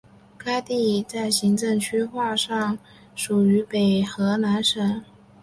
[0.35, 2.75] 该地在行政区划上
[3.13, 5.03] 属于北荷兰省。